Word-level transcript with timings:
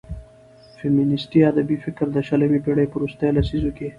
فيمينستي 0.77 1.39
ادبي 1.51 1.75
فکر 1.85 2.05
د 2.11 2.17
شلمې 2.27 2.59
پېړيو 2.65 2.91
په 2.91 2.95
وروستيو 2.97 3.35
لسيزو 3.37 3.71
کې 3.77 3.87